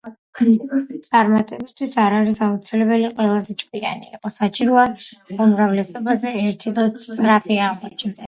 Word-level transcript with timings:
„წარმატებისთვის 1.07 1.91
არ 2.03 2.15
არის 2.19 2.39
აუცილებელი 2.45 3.11
ყველაზე 3.19 3.57
ჭკვიანი 3.63 4.09
იყო, 4.17 4.33
საჭიროა, 4.39 4.87
უმრავლესობაზე 5.47 6.31
ერთი 6.41 6.75
დღით 6.79 6.99
სწრაფი 7.05 7.63
აღმოჩნდე.” 7.67 8.19